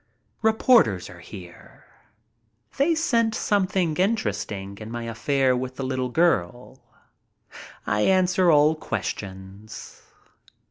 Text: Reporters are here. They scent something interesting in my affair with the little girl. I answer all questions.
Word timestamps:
Reporters 0.41 1.11
are 1.11 1.19
here. 1.19 1.85
They 2.77 2.95
scent 2.95 3.35
something 3.35 3.95
interesting 3.97 4.79
in 4.81 4.89
my 4.89 5.03
affair 5.03 5.55
with 5.55 5.75
the 5.75 5.83
little 5.85 6.09
girl. 6.09 6.79
I 7.85 8.01
answer 8.01 8.49
all 8.49 8.73
questions. 8.73 10.01